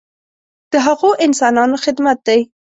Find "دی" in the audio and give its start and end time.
2.27-2.39